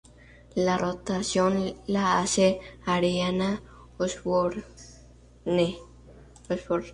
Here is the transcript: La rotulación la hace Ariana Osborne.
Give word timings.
La 0.55 0.79
rotulación 0.79 1.75
la 1.85 2.17
hace 2.21 2.59
Ariana 2.87 3.61
Osborne. 3.99 4.63